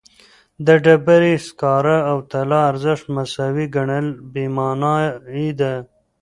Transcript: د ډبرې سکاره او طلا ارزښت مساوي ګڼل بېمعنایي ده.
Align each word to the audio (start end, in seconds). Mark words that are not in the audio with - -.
د 0.65 0.67
ډبرې 0.83 1.33
سکاره 1.47 1.97
او 2.09 2.17
طلا 2.31 2.59
ارزښت 2.71 3.05
مساوي 3.15 3.65
ګڼل 3.75 4.07
بېمعنایي 4.33 5.49
ده. 5.59 5.73